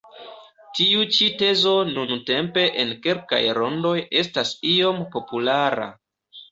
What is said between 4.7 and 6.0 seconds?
iom populara.